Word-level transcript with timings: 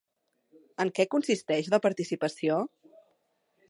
En 0.85 0.91
què 1.01 1.05
consisteix 1.15 1.71
la 1.77 1.81
participació? 1.87 2.61